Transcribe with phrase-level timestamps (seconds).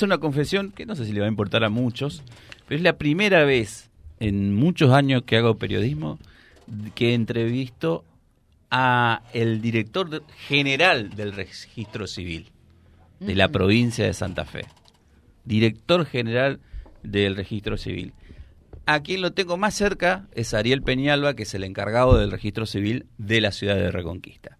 [0.00, 2.22] Es una confesión que no sé si le va a importar a muchos,
[2.68, 6.20] pero es la primera vez en muchos años que hago periodismo
[6.94, 8.04] que entrevisto
[8.70, 12.52] a el director general del registro civil
[13.18, 14.66] de la provincia de Santa Fe.
[15.44, 16.60] Director general
[17.02, 18.12] del registro civil.
[18.86, 22.66] A quien lo tengo más cerca es Ariel Peñalba, que es el encargado del registro
[22.66, 24.58] civil de la ciudad de Reconquista.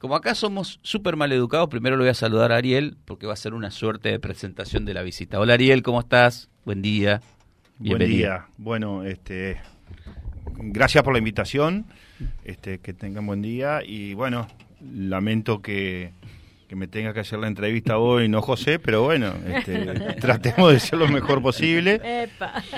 [0.00, 3.34] Como acá somos súper mal educados, primero lo voy a saludar a Ariel porque va
[3.34, 5.38] a ser una suerte de presentación de la visita.
[5.38, 6.48] Hola Ariel, ¿cómo estás?
[6.64, 7.20] Buen día.
[7.76, 8.08] Bienvenido.
[8.08, 8.46] Buen día.
[8.56, 9.60] Bueno, este,
[10.56, 11.84] gracias por la invitación.
[12.44, 14.48] Este, que tengan buen día y bueno,
[14.80, 16.12] lamento que
[16.70, 19.74] que me tenga que hacer la entrevista hoy, no José, pero bueno, este,
[20.20, 22.00] tratemos de ser lo mejor posible.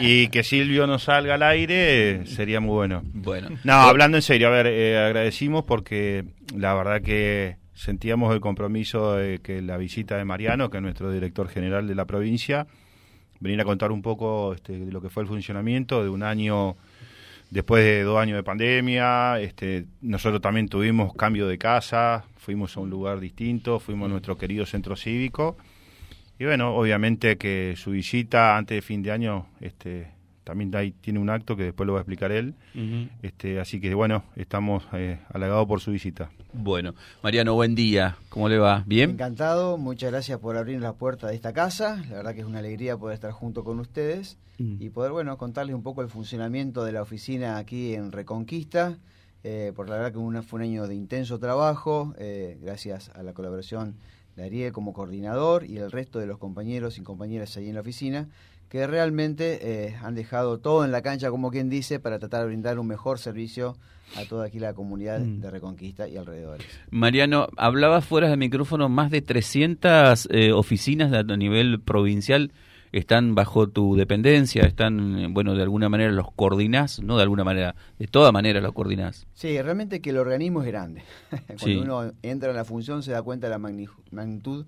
[0.00, 3.02] Y que Silvio no salga al aire sería muy bueno.
[3.12, 3.50] Bueno.
[3.64, 6.24] No, hablando en serio, a ver, eh, agradecimos porque
[6.56, 11.12] la verdad que sentíamos el compromiso de que la visita de Mariano, que es nuestro
[11.12, 12.66] director general de la provincia,
[13.40, 16.76] venir a contar un poco este, de lo que fue el funcionamiento de un año
[17.52, 22.80] después de dos años de pandemia, este, nosotros también tuvimos cambio de casa, fuimos a
[22.80, 25.58] un lugar distinto, fuimos a nuestro querido centro cívico.
[26.38, 30.08] Y bueno, obviamente que su visita antes de fin de año este,
[30.44, 32.54] también tiene un acto que después lo va a explicar él.
[33.22, 36.30] este, así que bueno, estamos eh, halagados por su visita.
[36.52, 38.16] Bueno, Mariano, buen día.
[38.28, 38.84] ¿Cómo le va?
[38.86, 39.10] ¿Bien?
[39.10, 42.02] Encantado, muchas gracias por abrir la puerta de esta casa.
[42.10, 44.76] La verdad que es una alegría poder estar junto con ustedes mm.
[44.80, 48.98] y poder, bueno, contarles un poco el funcionamiento de la oficina aquí en Reconquista.
[49.44, 53.32] Eh, por la verdad que fue un año de intenso trabajo, eh, gracias a la
[53.32, 53.96] colaboración
[54.36, 57.80] de Ariel como coordinador y el resto de los compañeros y compañeras ahí en la
[57.80, 58.28] oficina
[58.72, 62.46] que realmente eh, han dejado todo en la cancha, como quien dice, para tratar de
[62.46, 63.76] brindar un mejor servicio
[64.16, 65.40] a toda aquí la comunidad mm.
[65.42, 66.66] de Reconquista y alrededores.
[66.90, 72.50] Mariano, hablaba fuera del micrófono, más de 300 eh, oficinas a nivel provincial
[72.92, 77.74] están bajo tu dependencia, están, bueno, de alguna manera los coordinás, no de alguna manera,
[77.98, 79.26] de toda manera los coordinás.
[79.34, 81.02] Sí, realmente que el organismo es grande.
[81.60, 84.66] Cuando uno entra en la función se da cuenta de la magnitud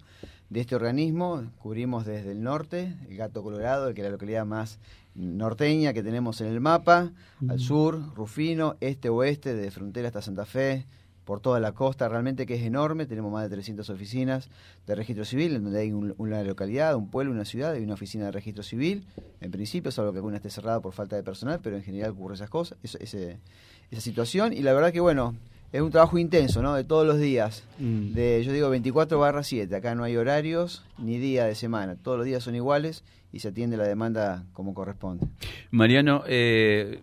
[0.50, 1.44] de este organismo.
[1.58, 4.78] Cubrimos desde el norte, el Gato Colorado, que es la localidad más
[5.14, 7.12] norteña que tenemos en el mapa,
[7.48, 10.86] al sur, Rufino, este-oeste, de frontera hasta Santa Fe,
[11.24, 14.50] por toda la costa, realmente que es enorme, tenemos más de 300 oficinas
[14.86, 18.26] de registro civil, en donde hay una localidad, un pueblo, una ciudad, y una oficina
[18.26, 19.06] de registro civil,
[19.40, 22.34] en principio, salvo que alguna esté cerrada por falta de personal, pero en general ocurre
[22.34, 25.34] esas cosas, esa situación, y la verdad que bueno,
[25.72, 26.74] es un trabajo intenso, ¿no?
[26.74, 27.64] De todos los días.
[27.78, 28.12] Mm.
[28.12, 29.74] De, yo digo 24 barra 7.
[29.74, 31.96] Acá no hay horarios ni día de semana.
[31.96, 33.02] Todos los días son iguales
[33.32, 35.26] y se atiende la demanda como corresponde.
[35.70, 37.00] Mariano, eh,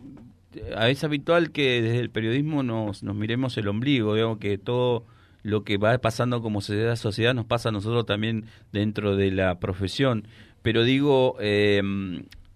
[0.54, 5.06] es habitual que desde el periodismo nos, nos miremos el ombligo, digamos que todo
[5.44, 9.60] lo que va pasando como sociedad, sociedad nos pasa a nosotros también dentro de la
[9.60, 10.28] profesión.
[10.62, 11.82] Pero digo, eh,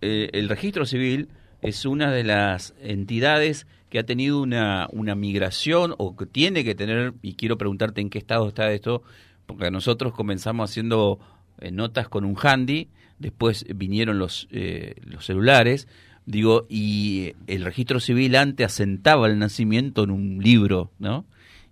[0.02, 1.30] eh, el registro civil
[1.62, 6.76] es una de las entidades que ha tenido una, una migración o que tiene que
[6.76, 9.04] tener, y quiero preguntarte en qué estado está esto,
[9.46, 11.18] porque nosotros comenzamos haciendo
[11.62, 12.90] eh, notas con un handy,
[13.20, 15.88] después vinieron los, eh, los celulares,
[16.26, 21.24] digo, y el registro civil antes asentaba el nacimiento en un libro, ¿no?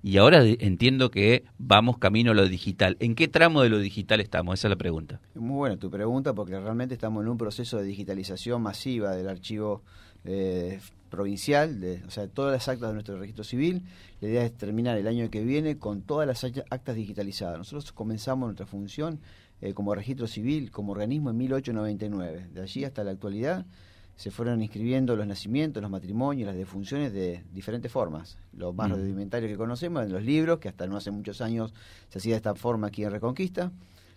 [0.01, 2.95] Y ahora entiendo que vamos camino a lo digital.
[3.01, 4.59] ¿En qué tramo de lo digital estamos?
[4.59, 5.19] Esa es la pregunta.
[5.35, 9.84] Muy buena tu pregunta, porque realmente estamos en un proceso de digitalización masiva del archivo
[10.23, 10.79] eh,
[11.13, 13.84] provincial, de, o sea, todas las actas de nuestro registro civil.
[14.19, 17.59] La idea es terminar el año que viene con todas las actas digitalizadas.
[17.59, 19.19] Nosotros comenzamos nuestra función
[19.62, 22.47] eh, como registro civil, como organismo en 1899.
[22.52, 23.68] De allí hasta la actualidad
[24.16, 28.40] se fueron inscribiendo los nacimientos, los matrimonios, las defunciones de diferentes formas.
[28.57, 28.94] Lo más mm.
[28.94, 31.75] rudimentario que conocemos en los libros, que hasta no hace muchos años
[32.09, 33.72] se hacía de esta forma aquí en Reconquista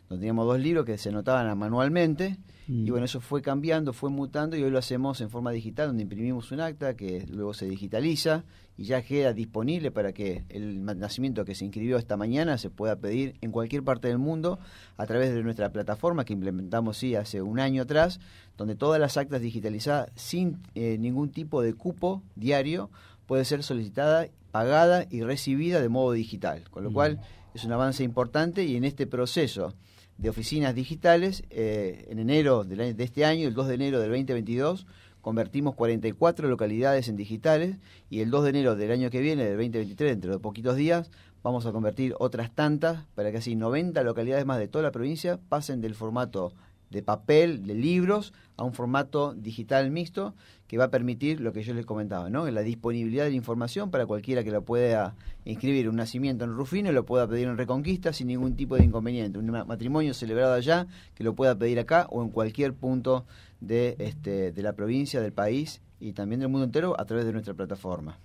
[0.09, 2.91] donde teníamos dos libros que se anotaban manualmente y mm.
[2.91, 6.51] bueno, eso fue cambiando, fue mutando y hoy lo hacemos en forma digital, donde imprimimos
[6.51, 8.45] un acta que luego se digitaliza
[8.77, 12.97] y ya queda disponible para que el nacimiento que se inscribió esta mañana se pueda
[12.97, 14.59] pedir en cualquier parte del mundo
[14.97, 18.19] a través de nuestra plataforma que implementamos sí hace un año atrás,
[18.57, 22.91] donde todas las actas digitalizadas sin eh, ningún tipo de cupo diario
[23.27, 26.95] puede ser solicitada, pagada y recibida de modo digital, con lo mm.
[26.95, 27.21] cual
[27.55, 29.73] es un avance importante y en este proceso
[30.19, 31.45] de oficinas digitales.
[31.51, 34.87] Eh, en enero de, este año, el 2 de enero del 2022,
[35.21, 37.77] convertimos 44 localidades en digitales
[38.11, 41.11] y el 2 de enero del año que viene, del 2023, dentro de poquitos días,
[41.43, 45.39] vamos a convertir otras tantas para que así 90 localidades más de toda la provincia
[45.49, 46.53] pasen del formato
[46.91, 50.35] de papel, de libros, a un formato digital mixto
[50.67, 52.51] que va a permitir lo que yo les comentaba, ¿no?
[52.51, 56.91] La disponibilidad de la información para cualquiera que lo pueda inscribir un nacimiento en Rufino
[56.91, 59.39] y lo pueda pedir en Reconquista sin ningún tipo de inconveniente.
[59.39, 63.27] Un matrimonio celebrado allá que lo pueda pedir acá o en cualquier punto
[63.61, 67.33] de, este, de la provincia, del país y también del mundo entero a través de
[67.33, 68.19] nuestra plataforma.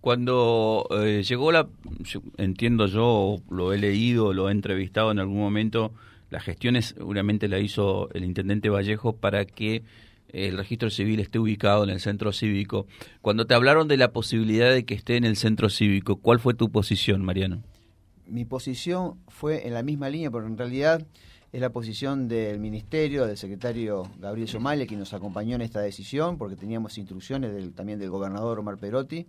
[0.00, 1.68] Cuando eh, llegó la,
[2.36, 5.92] entiendo yo, lo he leído, lo he entrevistado en algún momento,
[6.34, 9.84] las gestiones seguramente la hizo el intendente Vallejo para que
[10.30, 12.88] el registro civil esté ubicado en el centro cívico.
[13.22, 16.54] Cuando te hablaron de la posibilidad de que esté en el centro cívico, ¿cuál fue
[16.54, 17.62] tu posición, Mariano?
[18.26, 21.06] Mi posición fue en la misma línea, pero en realidad
[21.52, 26.36] es la posición del ministerio, del secretario Gabriel Somalia, quien nos acompañó en esta decisión,
[26.36, 29.28] porque teníamos instrucciones del, también del gobernador Omar Perotti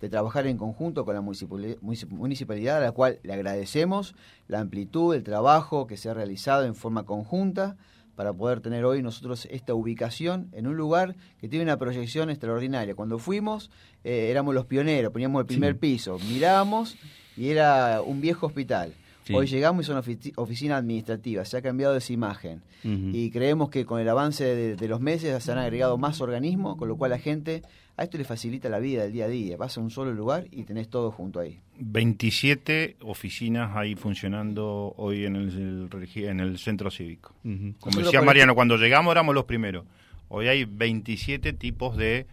[0.00, 4.14] de trabajar en conjunto con la municipalidad, a la cual le agradecemos
[4.48, 7.76] la amplitud del trabajo que se ha realizado en forma conjunta
[8.16, 12.94] para poder tener hoy nosotros esta ubicación en un lugar que tiene una proyección extraordinaria.
[12.94, 13.70] Cuando fuimos
[14.04, 16.96] eh, éramos los pioneros, poníamos el primer piso, mirábamos
[17.36, 18.94] y era un viejo hospital.
[19.32, 20.02] Hoy llegamos y son
[20.36, 24.44] oficina administrativa, se ha cambiado esa imagen y creemos que con el avance
[24.76, 27.62] de, los meses se han agregado más organismos, con lo cual la gente
[27.96, 29.56] a esto le facilita la vida del día a día.
[29.58, 31.60] Vas a un solo lugar y tenés todo junto ahí.
[31.78, 37.34] 27 oficinas ahí funcionando hoy en el, en el centro cívico.
[37.42, 39.84] Como decía Mariano, cuando llegamos éramos los primeros.
[40.28, 42.26] Hoy hay 27 tipos de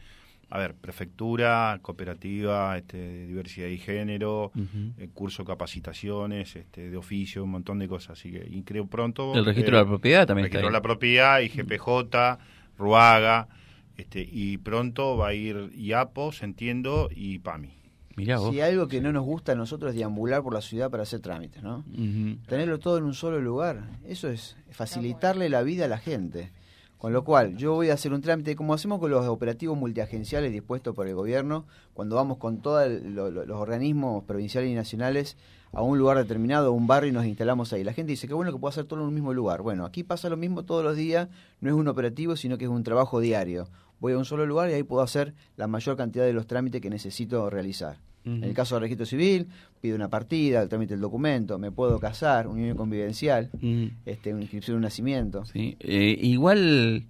[0.49, 4.51] a ver, prefectura, cooperativa, este, diversidad y género,
[4.97, 8.19] eh, curso capacitaciones, este, de oficio, un montón de cosas.
[8.19, 9.35] Así que y creo pronto.
[9.35, 10.45] El registro de la propiedad también.
[10.45, 12.39] El registro de la propiedad, IGPJ,
[12.77, 13.49] Ruaga,
[13.97, 17.73] este, y pronto va a ir IAPOS, entiendo, y PAMI.
[18.15, 21.03] Mirá Si algo que no nos gusta a nosotros es deambular por la ciudad para
[21.03, 21.85] hacer trámites, ¿no?
[22.47, 26.51] Tenerlo todo en un solo lugar, eso es facilitarle la vida a la gente.
[26.97, 30.51] Con lo cual, yo voy a hacer un trámite, como hacemos con los operativos multiagenciales
[30.51, 35.37] dispuestos por el gobierno, cuando vamos con todos los organismos provinciales y nacionales
[35.73, 37.83] a un lugar determinado, a un barrio y nos instalamos ahí.
[37.83, 39.61] La gente dice que bueno que puedo hacer todo en un mismo lugar.
[39.61, 41.29] Bueno, aquí pasa lo mismo todos los días,
[41.61, 43.69] no es un operativo, sino que es un trabajo diario.
[43.99, 46.81] Voy a un solo lugar y ahí puedo hacer la mayor cantidad de los trámites
[46.81, 47.99] que necesito realizar.
[48.35, 49.47] En el caso del registro civil,
[49.79, 53.49] pido una partida, el trámite del documento, me puedo casar, unión convivencial,
[54.05, 55.45] este, una inscripción de un nacimiento.
[55.45, 55.77] Sí.
[55.79, 57.05] Eh, igual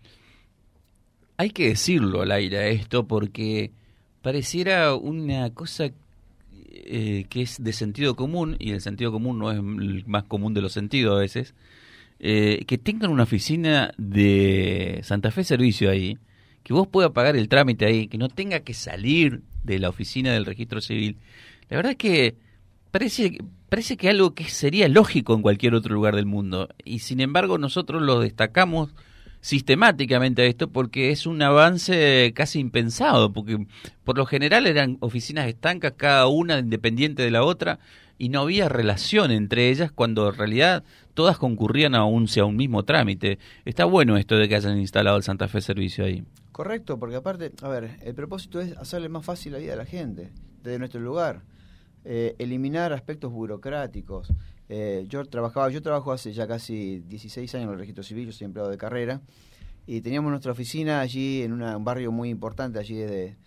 [1.37, 3.71] hay que decirlo al aire esto porque
[4.21, 5.89] pareciera una cosa
[6.89, 10.53] eh, que es de sentido común, y el sentido común no es el más común
[10.53, 11.53] de los sentidos a veces,
[12.19, 16.17] eh, que tengan una oficina de Santa Fe Servicio ahí,
[16.67, 20.33] que vos puedas pagar el trámite ahí, que no tenga que salir de la oficina
[20.33, 21.15] del registro civil.
[21.69, 22.35] La verdad es que
[22.91, 23.37] parece,
[23.69, 26.67] parece que algo que sería lógico en cualquier otro lugar del mundo.
[26.83, 28.93] Y sin embargo nosotros lo destacamos
[29.39, 33.65] sistemáticamente a esto porque es un avance casi impensado, porque
[34.03, 37.79] por lo general eran oficinas estancas, cada una independiente de la otra,
[38.17, 42.27] y no había relación entre ellas cuando en realidad todas concurrían a a un
[42.57, 43.39] mismo trámite.
[43.63, 46.25] Está bueno esto de que hayan instalado el Santa Fe Servicio ahí.
[46.57, 49.85] Correcto, porque aparte, a ver, el propósito es hacerle más fácil la vida a la
[49.85, 50.31] gente
[50.63, 51.43] desde nuestro lugar,
[52.03, 54.33] eh, eliminar aspectos burocráticos.
[54.67, 58.31] Eh, yo trabajaba, yo trabajo hace ya casi 16 años en el registro civil, yo
[58.31, 59.21] soy empleado de carrera,
[59.85, 63.37] y teníamos nuestra oficina allí en un barrio muy importante allí de,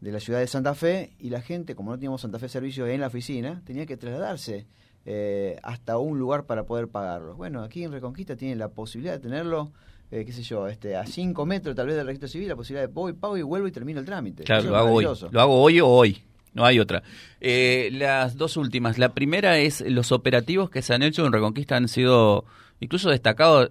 [0.00, 2.86] de, la ciudad de Santa Fe, y la gente, como no teníamos Santa Fe Servicio
[2.86, 4.68] en la oficina, tenía que trasladarse
[5.06, 7.34] eh, hasta un lugar para poder pagarlo.
[7.34, 9.72] Bueno, aquí en Reconquista tienen la posibilidad de tenerlo
[10.10, 12.86] eh, qué sé yo, este, a 5 metros tal vez del registro civil, la posibilidad
[12.86, 14.42] de voy, pago y vuelvo y termino el trámite.
[14.42, 15.06] Claro, lo hago hoy.
[15.30, 16.20] Lo hago hoy o hoy.
[16.52, 17.04] No hay otra.
[17.40, 18.98] Eh, las dos últimas.
[18.98, 22.44] La primera es los operativos que se han hecho en Reconquista han sido
[22.80, 23.68] incluso destacados.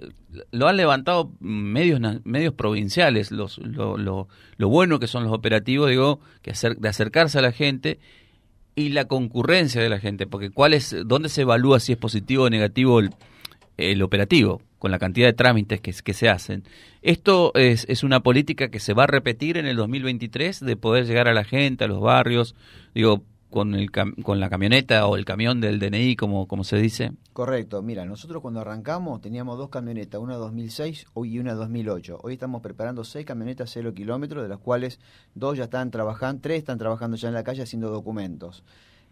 [0.51, 3.31] Lo han levantado medios medios provinciales.
[3.31, 7.41] Los, lo, lo, lo bueno que son los operativos, digo, que hacer, de acercarse a
[7.41, 7.99] la gente
[8.75, 10.25] y la concurrencia de la gente.
[10.25, 13.09] Porque cuál es, dónde se evalúa si es positivo o negativo el,
[13.75, 16.63] el operativo con la cantidad de trámites que, se hacen.
[17.01, 21.05] Esto es, es, una política que se va a repetir en el 2023 de poder
[21.05, 22.55] llegar a la gente, a los barrios,
[22.95, 27.11] digo, con, el, con la camioneta o el camión del DNI, como, como se dice.
[27.33, 32.19] Correcto, mira, nosotros cuando arrancamos teníamos dos camionetas, una 2006 y una 2008.
[32.21, 34.99] Hoy estamos preparando seis camionetas cero kilómetros, de las cuales
[35.35, 38.63] dos ya están trabajando, tres están trabajando ya en la calle haciendo documentos.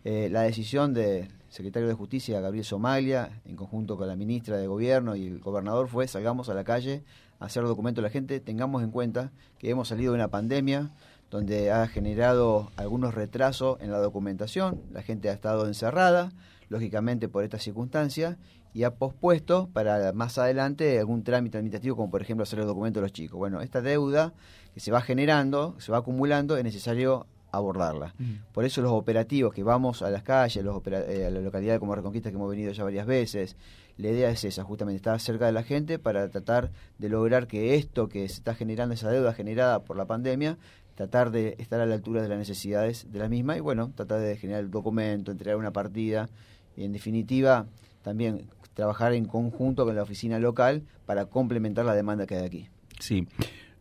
[0.03, 4.67] Eh, la decisión del secretario de Justicia, Gabriel Somaglia, en conjunto con la ministra de
[4.67, 7.03] Gobierno y el gobernador, fue salgamos a la calle
[7.39, 8.39] a hacer documentos a la gente.
[8.39, 10.91] Tengamos en cuenta que hemos salido de una pandemia
[11.29, 16.31] donde ha generado algunos retrasos en la documentación, la gente ha estado encerrada,
[16.69, 18.37] lógicamente por esta circunstancia,
[18.73, 22.99] y ha pospuesto para más adelante algún trámite administrativo, como por ejemplo hacer el documento
[22.99, 23.37] de los chicos.
[23.37, 24.33] Bueno, esta deuda
[24.73, 28.13] que se va generando, se va acumulando, es necesario abordarla.
[28.51, 31.95] Por eso los operativos que vamos a las calles, los eh, a la localidad como
[31.95, 33.55] Reconquista que hemos venido ya varias veces,
[33.97, 37.75] la idea es esa, justamente estar cerca de la gente para tratar de lograr que
[37.75, 40.57] esto que se está generando, esa deuda generada por la pandemia,
[40.95, 44.19] tratar de estar a la altura de las necesidades de la misma y bueno, tratar
[44.19, 46.29] de generar el documento, entregar una partida
[46.75, 47.67] y en definitiva
[48.01, 52.69] también trabajar en conjunto con la oficina local para complementar la demanda que hay aquí.
[52.99, 53.27] Sí.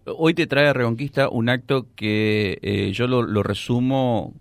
[0.07, 4.35] Hoy te trae a Reconquista un acto que eh, yo lo, resumo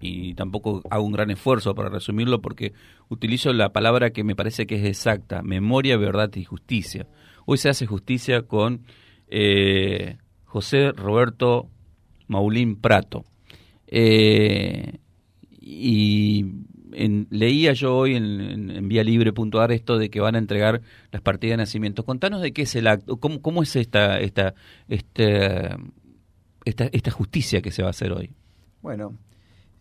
[0.00, 2.72] y tampoco hago un gran esfuerzo para resumirlo porque
[3.10, 7.06] utilizo la palabra que me parece que es exacta, memoria, verdad y justicia.
[7.44, 8.86] Hoy se hace justicia con
[9.28, 11.68] eh, José Roberto
[12.26, 13.24] Maulín Prato.
[13.86, 15.00] Eh,
[15.60, 16.46] y
[17.30, 20.82] leía yo hoy en, en, Vía Libre.ar esto de que van a entregar
[21.12, 22.04] las partidas de nacimiento.
[22.04, 24.54] Contanos de qué es el acto, cómo, es esta, esta,
[24.88, 25.70] este,
[26.64, 28.30] esta, esta justicia que se va a hacer hoy.
[28.82, 29.16] Bueno,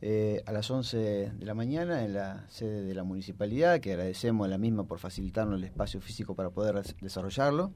[0.01, 4.46] eh, a las 11 de la mañana en la sede de la municipalidad, que agradecemos
[4.46, 7.72] a la misma por facilitarnos el espacio físico para poder desarrollarlo.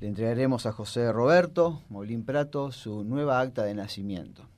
[0.00, 4.48] Le entregaremos a José Roberto Molín Prato su nueva acta de nacimiento.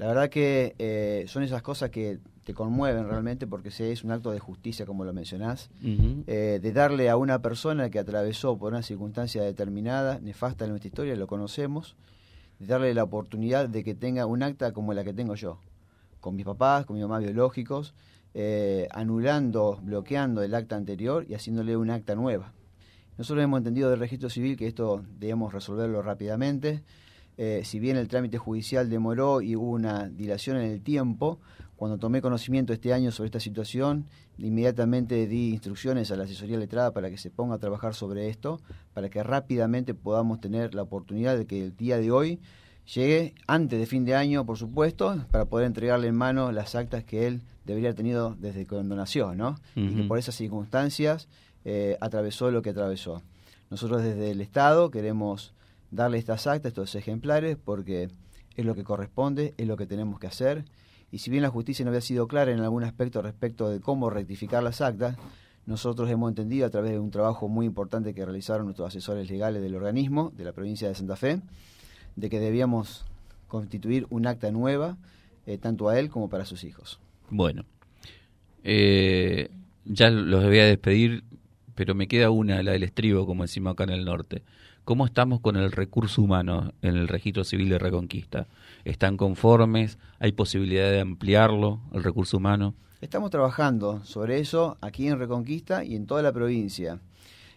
[0.00, 4.30] La verdad que eh, son esas cosas que te conmueven realmente porque es un acto
[4.30, 8.82] de justicia, como lo mencionás, eh, de darle a una persona que atravesó por una
[8.82, 11.96] circunstancia determinada, nefasta en nuestra historia, lo conocemos,
[12.58, 15.58] de darle la oportunidad de que tenga un acta como la que tengo yo,
[16.20, 17.92] con mis papás, con mi mamá biológicos,
[18.32, 22.54] eh, anulando, bloqueando el acta anterior y haciéndole un acta nueva.
[23.18, 26.84] Nosotros hemos entendido del registro civil que esto debemos resolverlo rápidamente.
[27.42, 31.40] Eh, si bien el trámite judicial demoró y hubo una dilación en el tiempo,
[31.74, 34.04] cuando tomé conocimiento este año sobre esta situación,
[34.36, 38.60] inmediatamente di instrucciones a la asesoría letrada para que se ponga a trabajar sobre esto,
[38.92, 42.40] para que rápidamente podamos tener la oportunidad de que el día de hoy
[42.94, 47.04] llegue antes de fin de año, por supuesto, para poder entregarle en mano las actas
[47.04, 49.58] que él debería haber tenido desde cuando nació, ¿no?
[49.74, 51.26] Y que por esas circunstancias
[51.64, 53.22] eh, atravesó lo que atravesó.
[53.70, 55.54] Nosotros desde el Estado queremos
[55.90, 58.08] darle estas actas, estos ejemplares, porque
[58.56, 60.64] es lo que corresponde, es lo que tenemos que hacer.
[61.12, 64.10] Y si bien la justicia no había sido clara en algún aspecto respecto de cómo
[64.10, 65.16] rectificar las actas,
[65.66, 69.62] nosotros hemos entendido a través de un trabajo muy importante que realizaron nuestros asesores legales
[69.62, 71.40] del organismo de la provincia de Santa Fe,
[72.16, 73.04] de que debíamos
[73.48, 74.96] constituir un acta nueva,
[75.46, 77.00] eh, tanto a él como para sus hijos.
[77.28, 77.64] Bueno,
[78.64, 79.50] eh,
[79.84, 81.24] ya los voy a despedir,
[81.80, 84.42] pero me queda una, la del estribo, como decimos acá en el norte.
[84.84, 88.48] ¿Cómo estamos con el recurso humano en el registro civil de Reconquista?
[88.84, 89.96] ¿Están conformes?
[90.18, 92.74] ¿Hay posibilidad de ampliarlo, el recurso humano?
[93.00, 97.00] Estamos trabajando sobre eso aquí en Reconquista y en toda la provincia.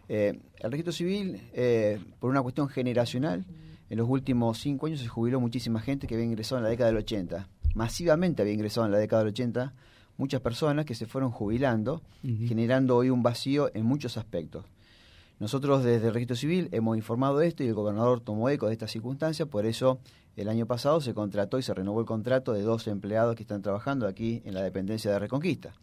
[0.08, 3.44] Eh, el registro civil, eh, por una cuestión generacional,
[3.90, 6.92] en los últimos cinco años se jubiló muchísima gente que había ingresado en la década
[6.92, 7.50] del 80.
[7.76, 9.74] Masivamente había ingresado en la década del 80
[10.24, 12.02] muchas personas que se fueron jubilando,
[12.48, 14.64] generando hoy un vacío en muchos aspectos.
[15.42, 18.88] Nosotros desde el registro civil hemos informado esto y el gobernador tomó eco de esta
[18.88, 20.00] circunstancia, por eso
[20.38, 23.62] el año pasado se contrató y se renovó el contrato de dos empleados que están
[23.62, 25.74] trabajando aquí en la dependencia de Reconquista.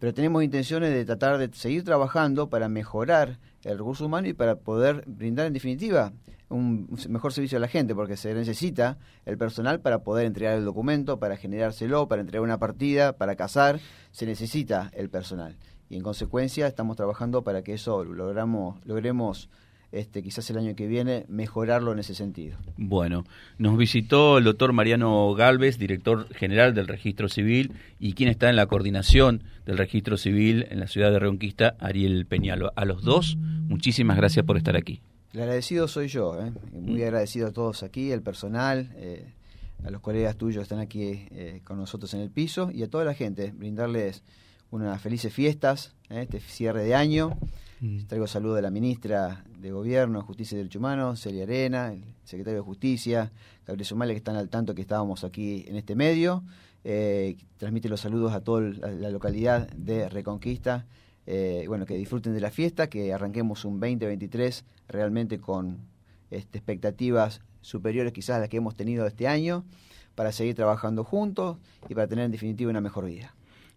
[0.00, 4.56] Pero tenemos intenciones de tratar de seguir trabajando para mejorar el recurso humano y para
[4.56, 6.12] poder brindar en definitiva
[6.48, 10.64] un mejor servicio a la gente, porque se necesita el personal para poder entregar el
[10.64, 13.78] documento, para generárselo, para entregar una partida, para casar,
[14.10, 15.56] se necesita el personal.
[15.88, 19.48] Y en consecuencia estamos trabajando para que eso logramos, logremos
[19.92, 22.58] este, quizás el año que viene mejorarlo en ese sentido.
[22.76, 23.24] Bueno,
[23.58, 28.56] nos visitó el doctor Mariano Galvez, director general del Registro Civil, y quien está en
[28.56, 32.72] la coordinación del Registro Civil en la ciudad de Reconquista, Ariel Peñalo.
[32.76, 35.00] A los dos, muchísimas gracias por estar aquí.
[35.32, 36.52] El agradecido soy yo, ¿eh?
[36.72, 39.32] muy agradecido a todos aquí, el personal, eh,
[39.84, 42.90] a los colegas tuyos que están aquí eh, con nosotros en el piso y a
[42.90, 44.22] toda la gente, brindarles
[44.70, 46.22] unas felices fiestas, ¿eh?
[46.22, 47.38] este cierre de año.
[47.80, 48.00] Mm.
[48.06, 52.58] Traigo saludo de la ministra de Gobierno, Justicia y Derechos Humanos, Celia Arena, el secretario
[52.58, 53.32] de Justicia,
[53.66, 56.44] Gabriel Sumale, que están al tanto que estábamos aquí en este medio.
[56.84, 60.86] Eh, transmite los saludos a toda la localidad de Reconquista.
[61.26, 65.78] Eh, bueno, que disfruten de la fiesta, que arranquemos un 2023 realmente con
[66.30, 69.64] este, expectativas superiores quizás a las que hemos tenido este año,
[70.14, 71.56] para seguir trabajando juntos
[71.88, 73.34] y para tener en definitiva una mejor vida.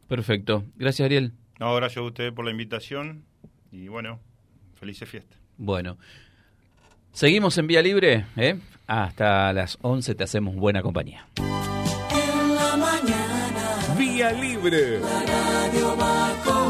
[0.07, 0.65] Perfecto.
[0.75, 1.31] Gracias, Ariel.
[1.59, 3.23] No, gracias a usted por la invitación
[3.73, 4.19] y bueno,
[4.75, 5.39] felices fiestas.
[5.57, 5.97] Bueno,
[7.11, 8.27] seguimos en Vía Libre.
[8.37, 8.59] ¿eh?
[8.85, 11.27] Hasta las 11 te hacemos buena compañía.
[11.37, 13.95] En la mañana.
[13.97, 14.99] Vía Libre.
[14.99, 16.62] La radio va